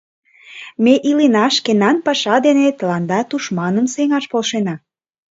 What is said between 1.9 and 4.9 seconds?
паша дене тыланда тушманым сеҥаш полшена.